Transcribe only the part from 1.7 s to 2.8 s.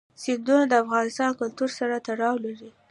سره تړاو لري.